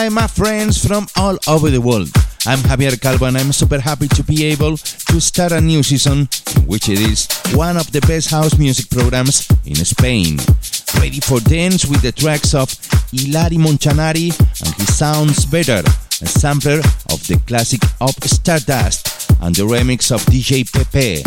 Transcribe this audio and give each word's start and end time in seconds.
Hi, 0.00 0.08
my 0.08 0.26
friends 0.28 0.82
from 0.82 1.06
all 1.14 1.36
over 1.46 1.68
the 1.68 1.78
world. 1.78 2.08
I'm 2.46 2.60
Javier 2.60 2.98
Calvo 2.98 3.26
and 3.26 3.36
I'm 3.36 3.52
super 3.52 3.78
happy 3.78 4.08
to 4.08 4.24
be 4.24 4.46
able 4.46 4.78
to 4.78 5.20
start 5.20 5.52
a 5.52 5.60
new 5.60 5.82
season 5.82 6.26
which 6.64 6.88
it 6.88 6.98
is 6.98 7.28
one 7.52 7.76
of 7.76 7.92
the 7.92 8.00
best 8.08 8.30
house 8.30 8.56
music 8.56 8.88
programs 8.88 9.46
in 9.66 9.74
Spain. 9.74 10.38
Ready 10.98 11.20
for 11.20 11.38
dance 11.40 11.84
with 11.84 12.00
the 12.00 12.12
tracks 12.12 12.54
of 12.54 12.70
Hilari 13.12 13.58
Monchanari 13.58 14.32
and 14.64 14.74
his 14.76 14.96
Sounds 14.96 15.44
Better, 15.44 15.82
a 15.84 16.26
sampler 16.26 16.78
of 17.12 17.20
the 17.26 17.38
classic 17.46 17.82
of 18.00 18.14
Stardust 18.24 19.30
and 19.42 19.54
the 19.54 19.64
remix 19.64 20.10
of 20.10 20.24
DJ 20.32 20.64
Pepe. 20.64 21.22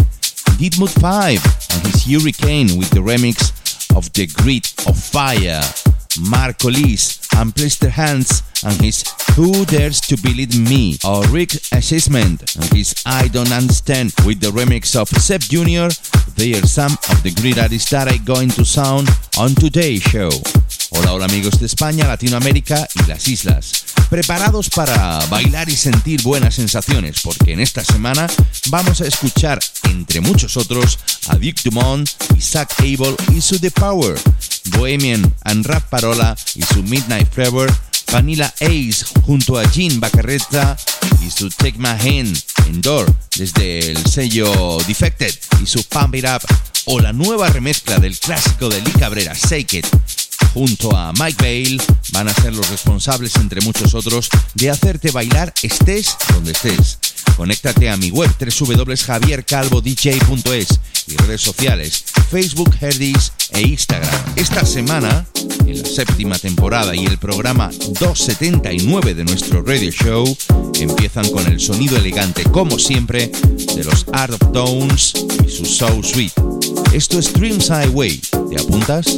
Didmut 0.57 0.99
5 0.99 1.29
and 1.75 1.93
his 1.93 2.05
Hurricane 2.05 2.75
with 2.79 2.89
the 2.89 3.01
remix 3.01 3.53
of 3.95 4.11
The 4.13 4.25
Grid 4.25 4.65
of 4.87 4.97
Fire. 4.97 5.61
Marco 6.19 6.69
Lis 6.69 7.19
and 7.35 7.55
Plister 7.55 7.89
Hands 7.89 8.43
and 8.63 8.79
his 8.81 9.03
Who 9.35 9.65
Dares 9.65 9.99
to 10.01 10.17
Believe 10.17 10.57
Me, 10.59 10.97
or 11.03 11.25
Rick 11.29 11.55
Assessment 11.71 12.55
and 12.55 12.65
his 12.73 12.93
I 13.05 13.27
Don't 13.27 13.51
Understand 13.51 14.13
with 14.25 14.39
the 14.39 14.51
remix 14.51 14.95
of 14.95 15.09
Seb 15.09 15.41
Jr. 15.41 15.89
They 16.35 16.53
are 16.53 16.65
some 16.65 16.93
of 17.09 17.23
the 17.23 17.31
great 17.31 17.57
artists 17.57 17.89
that 17.91 18.07
are 18.07 18.23
going 18.23 18.49
to 18.49 18.65
sound 18.65 19.09
on 19.37 19.55
today's 19.55 20.03
show. 20.03 20.29
Hola, 20.91 21.13
hola 21.13 21.25
amigos 21.25 21.59
de 21.59 21.65
España, 21.65 22.05
Latinoamérica 22.07 22.87
y 22.95 23.07
las 23.07 23.27
islas. 23.27 23.85
Preparados 24.09 24.69
para 24.69 25.19
bailar 25.27 25.69
y 25.69 25.75
sentir 25.75 26.21
buenas 26.21 26.55
sensaciones, 26.55 27.21
porque 27.21 27.53
en 27.53 27.59
esta 27.59 27.83
semana 27.83 28.27
vamos 28.69 29.01
a 29.01 29.07
escuchar, 29.07 29.59
entre 29.85 30.21
muchos 30.21 30.55
otros, 30.57 30.99
a 31.29 31.35
Duke 31.35 31.61
Dumont, 31.63 32.07
Isaac 32.37 32.75
Abel 32.79 33.15
y 33.35 33.41
su 33.41 33.57
The 33.59 33.71
Power, 33.71 34.19
Bohemian 34.65 35.33
and 35.43 35.65
Rap 35.65 35.89
Parola 35.89 36.35
y 36.55 36.61
su 36.61 36.83
Midnight 36.83 37.31
Fever, 37.31 37.71
Vanilla 38.11 38.53
Ace 38.61 39.05
junto 39.25 39.57
a 39.57 39.69
Jean 39.71 39.99
Bacarretta 39.99 40.77
y 41.25 41.29
su 41.29 41.49
Take 41.49 41.77
My 41.77 41.89
Hand 41.89 42.37
Endor 42.67 43.13
desde 43.35 43.91
el 43.91 44.05
sello 44.05 44.77
Defected 44.87 45.33
y 45.61 45.65
su 45.65 45.83
Pump 45.85 46.15
It 46.15 46.25
Up 46.25 46.41
o 46.85 46.99
la 46.99 47.13
nueva 47.13 47.49
remezcla 47.49 47.99
del 47.99 48.17
clásico 48.17 48.69
de 48.69 48.81
Lee 48.81 48.91
Cabrera, 48.91 49.33
Shake 49.33 49.73
It 49.73 49.87
junto 50.53 50.95
a 50.95 51.11
Mike 51.13 51.37
Bale 51.39 51.77
van 52.11 52.27
a 52.27 52.33
ser 52.33 52.53
los 52.53 52.69
responsables, 52.69 53.35
entre 53.37 53.61
muchos 53.61 53.95
otros, 53.95 54.29
de 54.53 54.69
hacerte 54.69 55.09
bailar 55.11 55.53
estés 55.63 56.15
donde 56.33 56.51
estés. 56.51 56.99
Conéctate 57.35 57.89
a 57.89 57.97
mi 57.97 58.11
web 58.11 58.29
www.javiercalvodj.es 58.39 60.67
y 61.07 61.17
redes 61.17 61.41
sociales 61.41 62.05
Facebook, 62.29 62.77
Herdis 62.79 63.33
e 63.53 63.61
Instagram. 63.61 64.09
Esta 64.35 64.65
semana, 64.65 65.25
en 65.65 65.81
la 65.81 65.87
séptima 65.87 66.37
temporada 66.37 66.95
y 66.95 67.05
el 67.05 67.17
programa 67.17 67.69
279 67.99 69.13
de 69.13 69.23
nuestro 69.23 69.61
radio 69.61 69.91
show, 69.91 70.37
empiezan 70.79 71.29
con 71.31 71.45
el 71.47 71.59
sonido 71.59 71.97
elegante, 71.97 72.43
como 72.43 72.77
siempre, 72.79 73.31
de 73.75 73.83
los 73.83 74.05
Art 74.11 74.33
of 74.33 74.51
Tones 74.51 75.13
y 75.45 75.49
su 75.49 75.65
Soul 75.65 76.03
Suite. 76.03 76.33
Esto 76.93 77.19
es 77.19 77.33
Dreams 77.33 77.69
Highway. 77.69 78.19
¿Te 78.49 78.61
apuntas? 78.61 79.17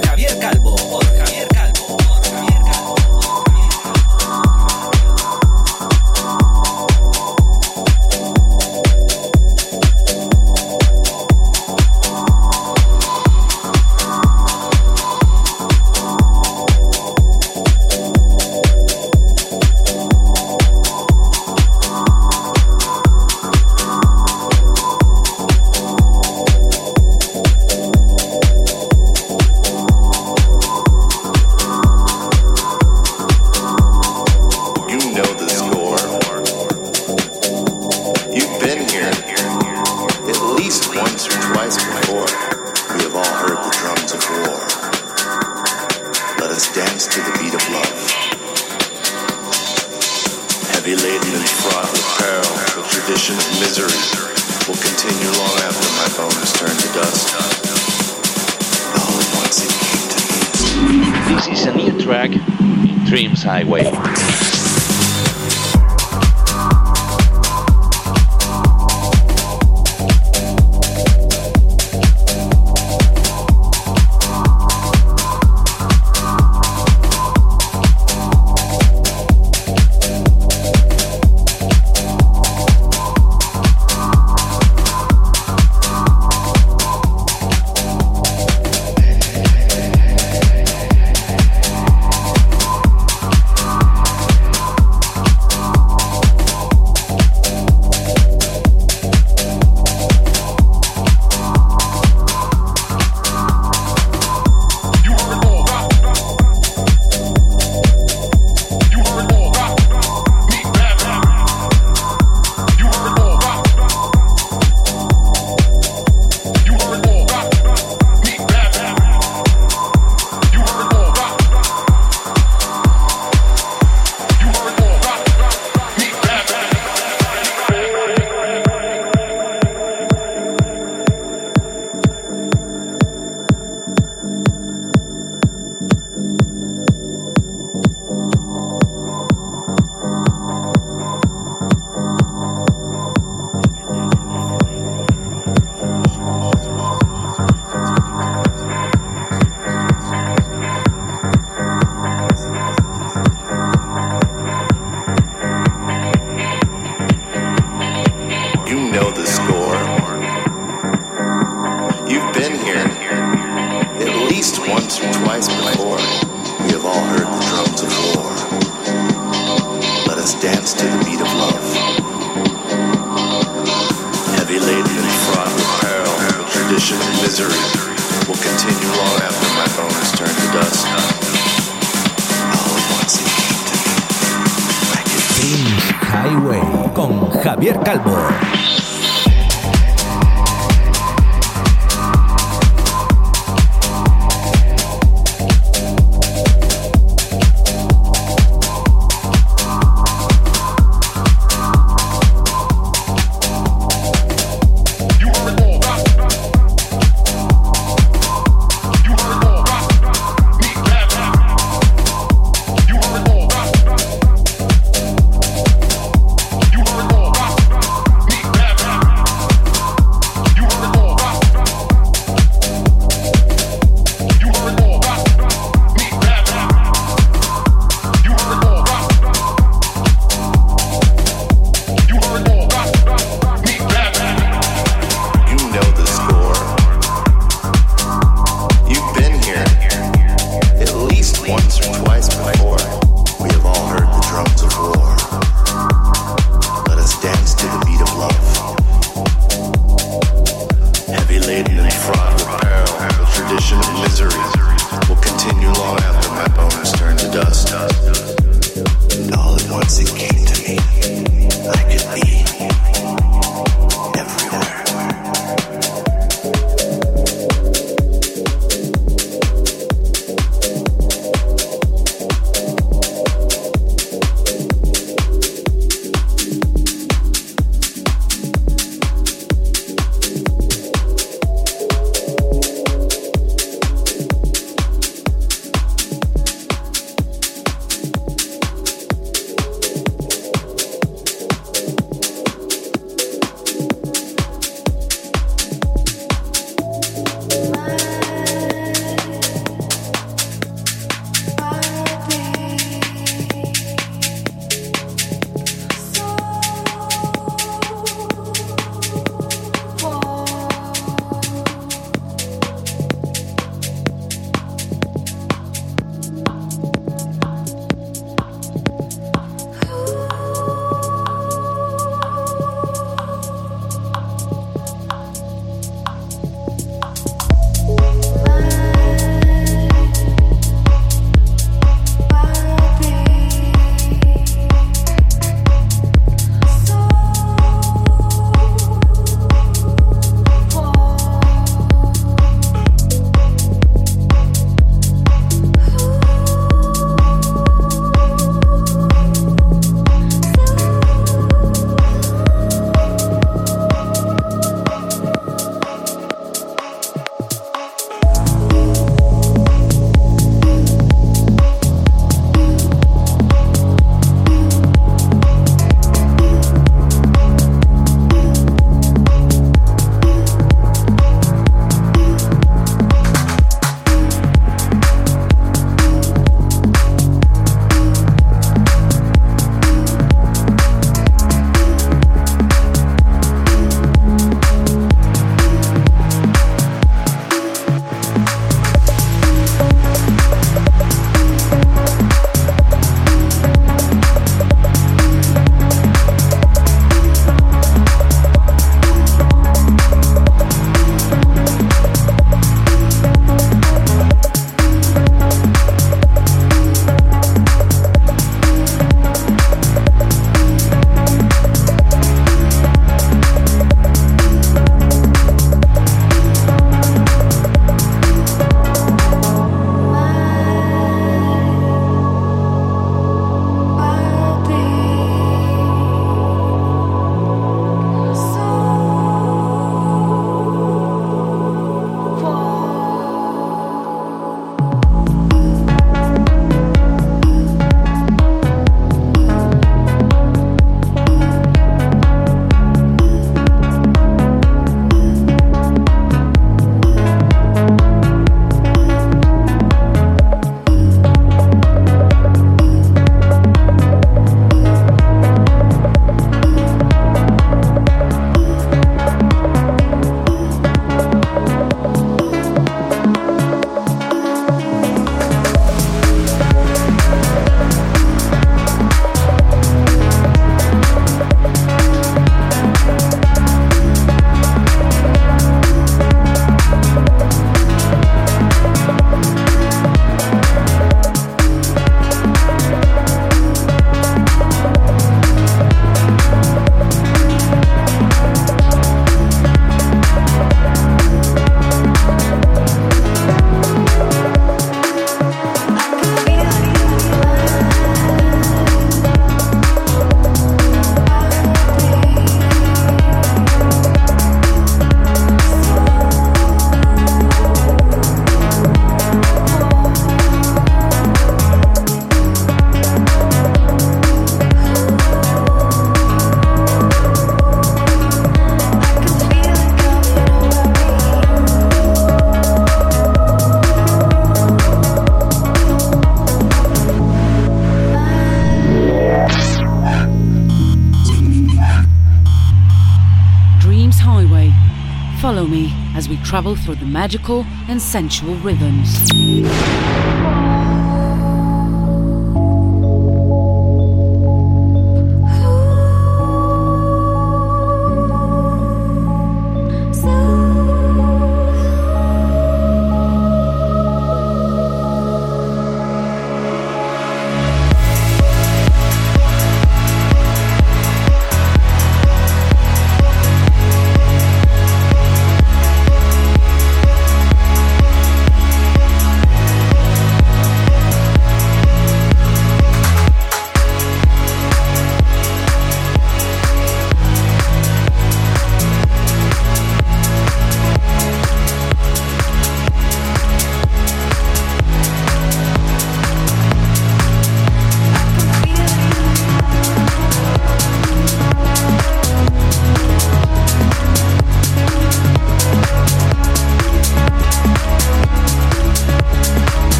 Travel 536.51 536.75
through 536.75 536.95
the 536.95 537.05
magical 537.05 537.65
and 537.87 538.01
sensual 538.01 538.55
rhythms. 538.55 540.40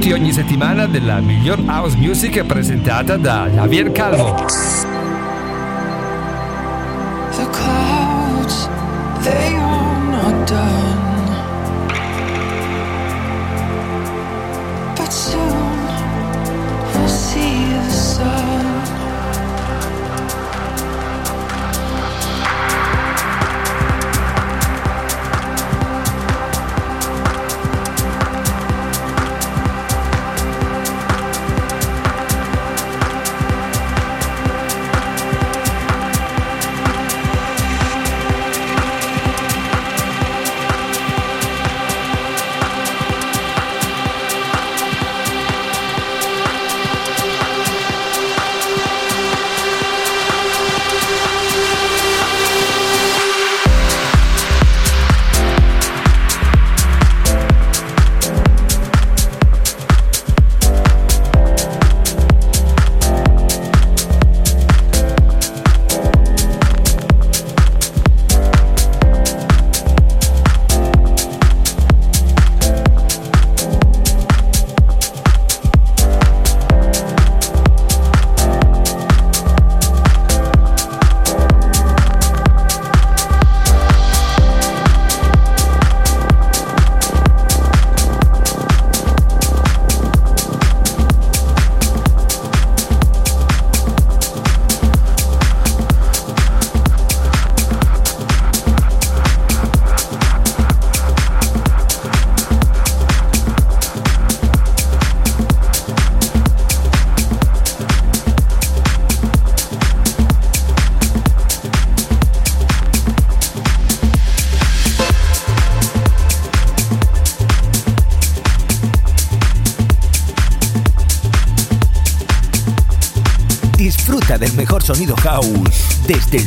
Minuti 0.00 0.12
ogni 0.12 0.32
settimana 0.32 0.86
della 0.86 1.20
miglior 1.20 1.62
house 1.66 1.96
music 1.96 2.42
presentata 2.44 3.16
da 3.18 3.48
Javier 3.52 3.92
Calvo. 3.92 4.89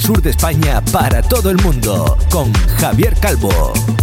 Sur 0.03 0.21
de 0.21 0.31
España 0.31 0.83
para 0.91 1.21
todo 1.21 1.49
el 1.49 1.57
mundo 1.61 2.17
con 2.29 2.51
Javier 2.77 3.15
Calvo. 3.21 4.02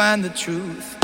find 0.00 0.24
the 0.24 0.30
truth. 0.30 0.99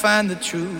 find 0.00 0.30
the 0.30 0.36
truth. 0.36 0.79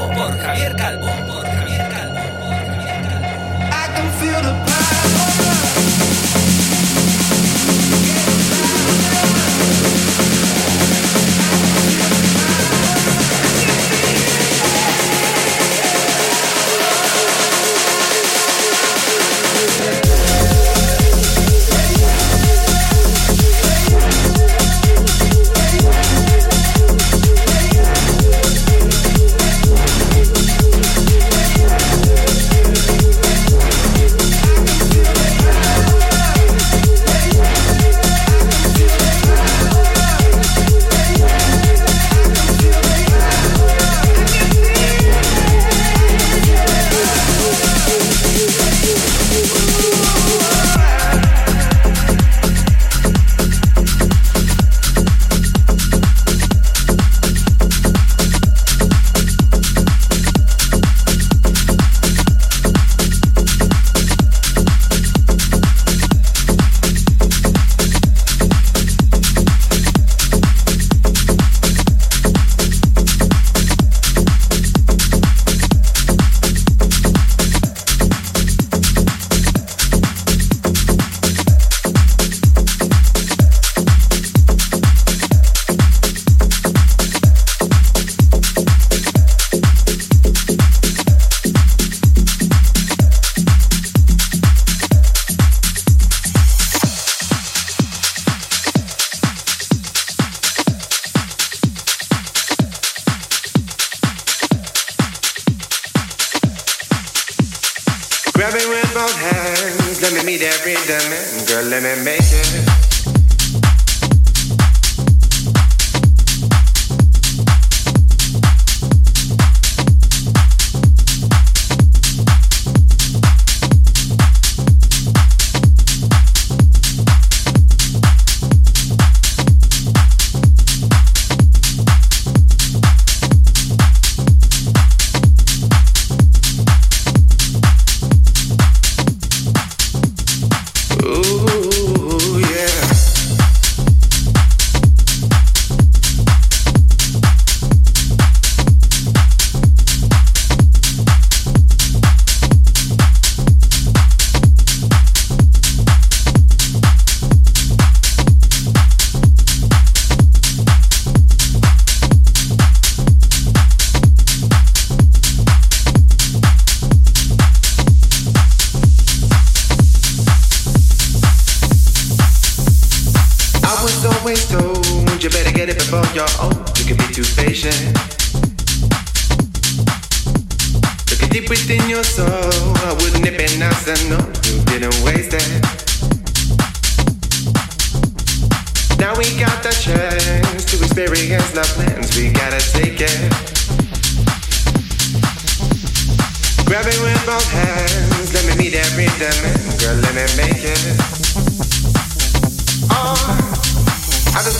Let 111.71 111.83
me 111.83 112.03
make 112.03 112.30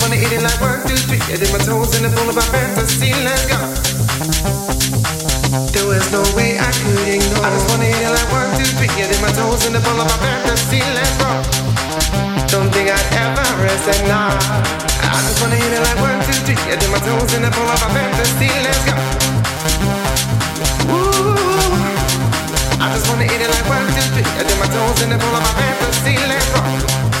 wanna 0.02 0.18
eat 0.18 0.34
it 0.34 0.42
like 0.42 0.58
one, 0.58 0.82
two, 0.82 0.98
three. 1.06 1.22
I 1.30 1.38
did 1.38 1.50
my 1.54 1.62
toes 1.62 1.94
in 1.94 2.02
the 2.02 2.10
pool 2.10 2.26
of 2.26 2.34
my 2.34 2.42
fantasy. 2.50 3.14
Let's 3.22 3.46
go. 3.46 3.58
There 5.70 5.86
was 5.86 6.02
no 6.10 6.26
way 6.34 6.58
I 6.58 6.70
could 6.82 7.06
ignore. 7.06 7.46
I 7.46 7.50
just 7.54 7.70
wanna 7.70 7.86
hit 7.86 8.02
it 8.02 8.10
like 8.10 8.30
one, 8.34 8.50
two, 8.58 8.66
three. 8.82 8.90
I 8.90 9.06
did 9.06 9.22
my 9.22 9.30
toes 9.30 9.62
in 9.66 9.72
the 9.72 9.80
pool 9.80 9.94
of 10.02 10.10
my 10.10 10.18
fantasy. 10.18 10.82
Let's 10.82 11.14
go. 11.22 11.30
Don't 12.50 12.70
think 12.74 12.90
I'd 12.90 13.08
ever 13.14 13.46
rest 13.62 13.86
at 13.86 14.02
night. 14.10 14.42
I 15.06 15.22
just 15.22 15.38
wanna 15.38 15.56
hit 15.56 15.70
it 15.70 15.82
like 15.86 15.98
one, 16.02 16.18
two, 16.26 16.34
three. 16.50 16.58
I 16.58 16.74
did 16.74 16.90
my 16.90 16.98
toes 16.98 17.30
in 17.38 17.46
the 17.46 17.50
pool 17.54 17.70
of 17.70 17.78
my 17.78 17.88
fantasy. 17.94 18.50
Let's 18.66 18.82
go. 18.82 18.94
Ooh, 20.90 21.38
I 22.82 22.90
just 22.90 23.06
wanna 23.06 23.30
hit 23.30 23.38
it 23.38 23.50
like 23.54 23.66
one, 23.70 23.86
two, 23.94 24.02
three. 24.18 24.26
I 24.26 24.42
did 24.42 24.58
my 24.58 24.66
toes 24.66 24.98
in 24.98 25.14
the 25.14 25.18
pool 25.22 25.30
of 25.30 25.42
my 25.46 25.54
fantasy. 25.54 26.18
Let's 26.26 26.50
go. 26.50 27.11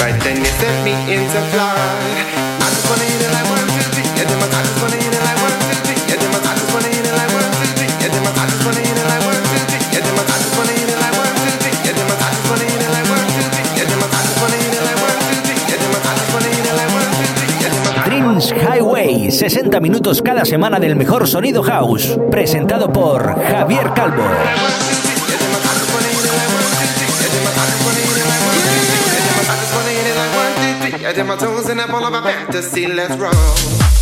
Right 0.00 0.16
then 0.22 0.36
you 0.38 0.50
set 0.60 0.76
me 0.84 0.92
into 1.08 1.40
flight. 1.52 1.78
I 2.60 2.66
just 2.68 2.86
wanna 2.88 3.04
hit 3.08 3.22
it 3.24 3.32
like 3.32 3.48
one, 3.48 3.66
two, 3.72 3.84
three. 3.94 4.04
I 4.04 4.24
did 4.28 4.38
my, 4.40 4.46
I 4.48 4.60
just 4.62 4.78
wanna 4.82 4.96
hit 5.00 5.14
it 5.14 5.22
like 5.24 5.40
one, 5.40 5.56
two, 5.64 5.78
three. 5.84 6.00
I 6.04 6.16
did 6.20 6.30
my, 6.32 6.40
I 6.40 6.52
just 6.54 6.70
wanna 6.74 6.88
hit 6.92 7.06
it 7.06 7.14
like 7.14 7.32
one, 7.32 7.48
two, 7.56 7.70
three. 7.76 7.88
I 7.88 8.08
did 8.12 8.22
my, 8.24 8.30
I 8.34 8.44
just 8.44 8.62
wanna 8.64 8.82
hit 8.84 8.98
it 8.98 9.06
like 9.08 9.22
one, 9.24 9.40
two, 9.40 9.64
three. 9.64 9.84
I 9.84 10.00
did 10.04 10.14
my, 10.14 10.24
I 10.24 10.36
just 10.36 10.54
wanna 10.54 10.74
hit 10.76 10.90
it 10.92 11.00
like 11.00 11.16
one, 11.16 11.34
two, 11.44 11.54
three. 11.64 11.74
I 11.74 11.92
did 11.94 12.04
my, 12.04 12.16
I 12.20 12.28
just 12.34 12.48
wanna 12.50 12.66
hit 12.68 12.82
it 12.84 12.92
like 12.92 13.08
one, 13.08 13.26
two, 13.32 13.46
three. 13.54 13.68
I 13.74 13.84
did 13.84 13.98
my, 14.00 14.08
I 14.08 14.20
just 14.24 14.36
wanna 14.42 14.56
hit 14.60 14.74
it 14.74 14.84
like 14.84 15.00
one, 15.00 15.18
two, 15.24 15.38
three. 15.44 15.60
I 15.64 15.76
did 15.80 15.90
my, 15.92 15.98
I 16.04 16.12
just 16.14 16.30
wanna 16.34 16.50
hit 16.54 16.66
it 16.68 16.74
like 16.74 16.92
one, 16.94 17.10
two, 17.14 17.30
three. 17.34 17.54
I 17.54 17.68
did 17.72 17.82
my, 17.84 18.04
Dreams 18.04 18.46
Highway, 18.52 19.30
60 19.30 19.80
minutos 19.80 20.22
cada 20.22 20.44
semana 20.44 20.78
del 20.78 20.96
mejor 20.96 21.26
sonido 21.26 21.62
house, 21.62 22.18
presentado 22.30 22.92
por 22.92 23.34
Javier 23.48 23.92
Calvo. 23.94 24.24
I 31.06 31.12
did 31.12 31.26
my 31.26 31.36
toes 31.36 31.68
in 31.68 31.76
that 31.76 31.90
ball 31.90 32.04
of 32.06 32.14
a 32.14 32.22
fantasy. 32.22 32.86
Let's 32.86 33.16
roll. 33.18 33.93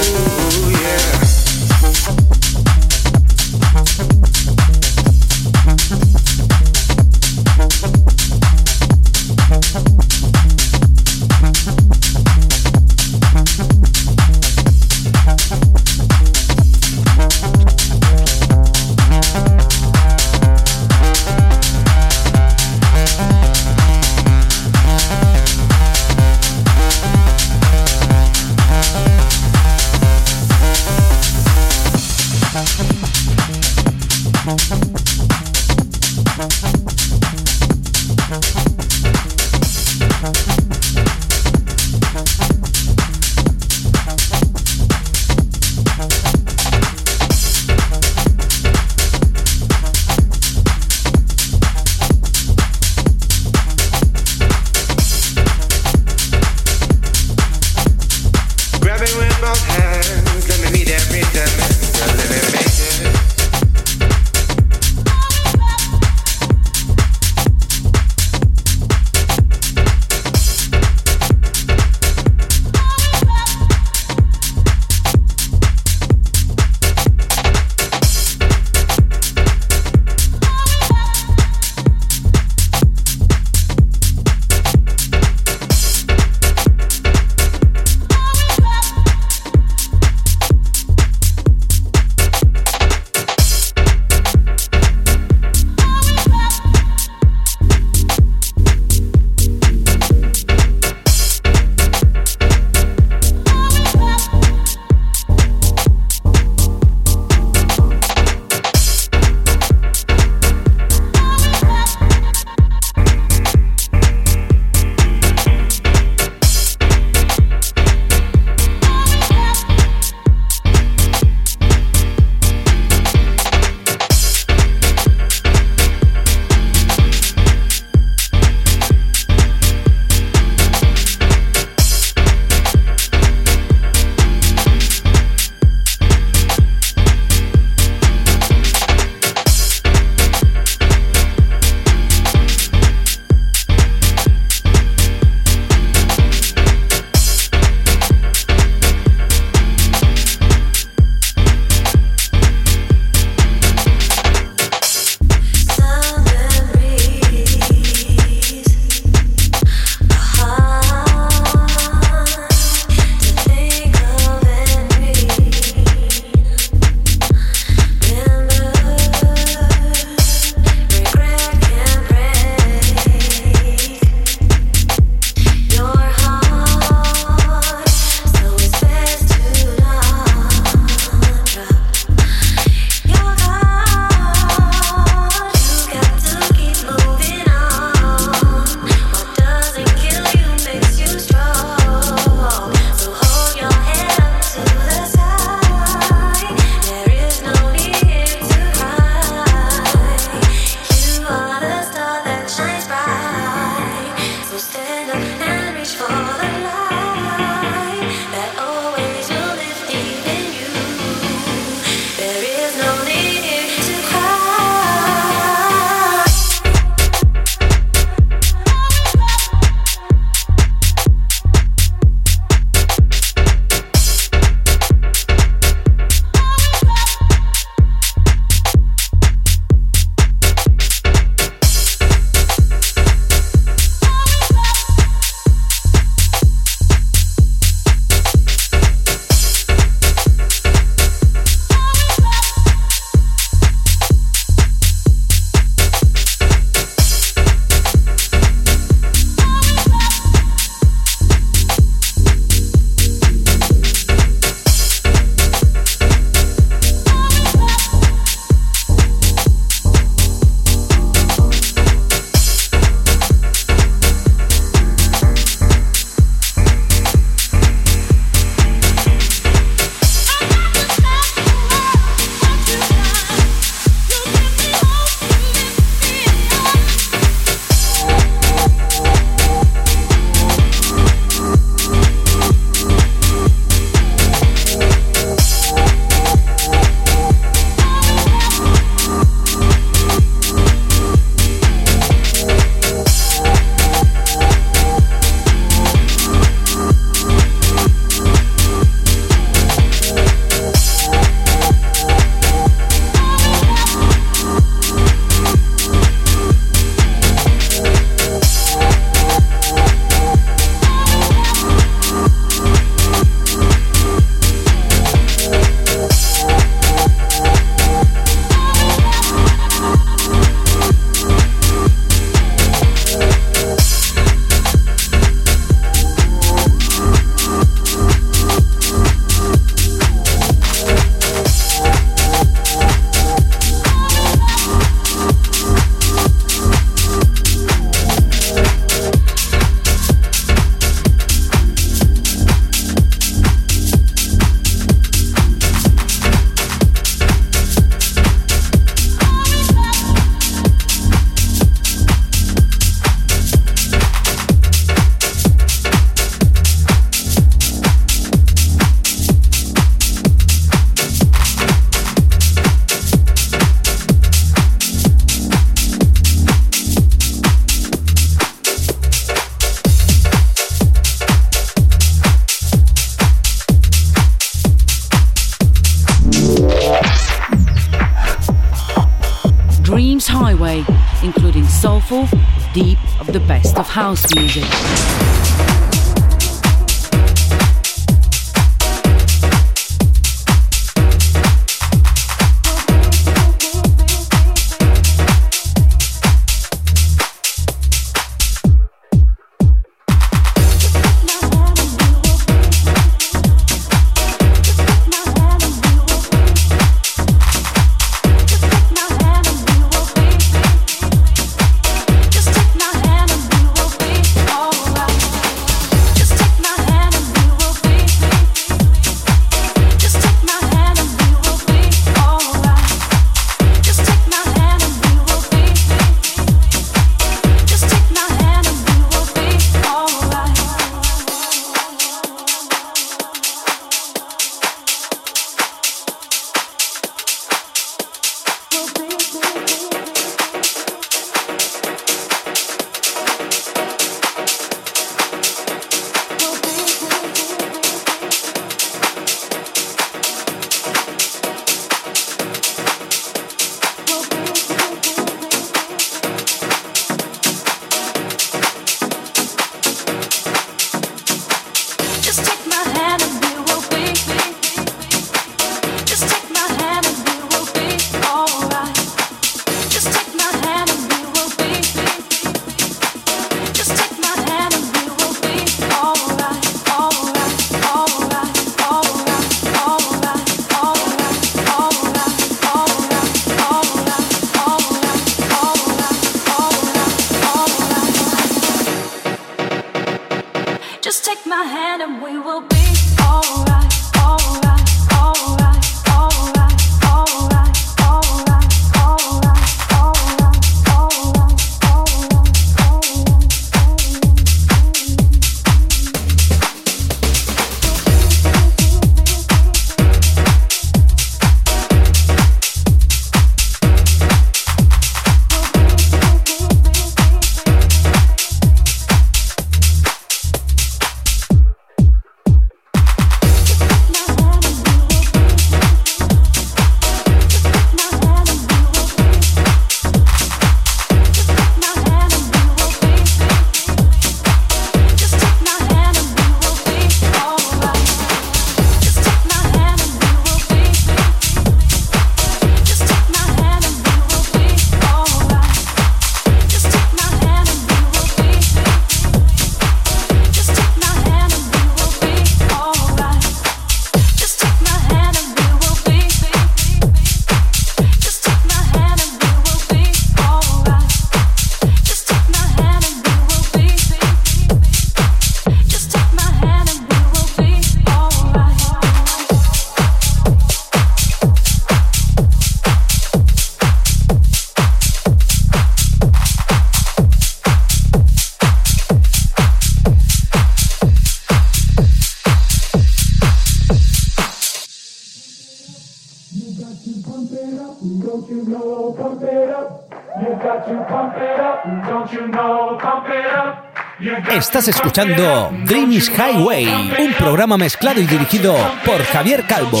Estás 594.80 594.96
escuchando 594.96 595.70
Dreamish 595.84 596.30
Highway, 596.30 596.86
un 597.18 597.34
programa 597.34 597.76
mezclado 597.76 598.18
y 598.18 598.24
dirigido 598.24 598.74
Por 599.04 599.22
Javier 599.24 599.66
Calvo. 599.66 600.00